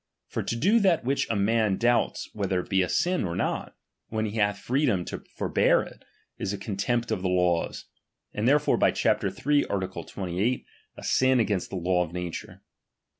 [0.25, 3.35] For to do that which a man doubts ^ft whether it be a sin or
[3.35, 3.75] not,
[4.07, 6.03] when he hath freedom H to forbear it,
[6.39, 7.85] is a contempt of the laws;
[8.33, 9.23] and H therefore by chap.
[9.23, 9.63] iii.
[9.67, 10.07] art.
[10.07, 10.65] 28,
[10.97, 12.63] a sin against the H law of nature.